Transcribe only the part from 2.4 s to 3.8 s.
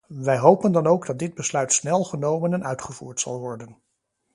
en uitgevoerd zal worden.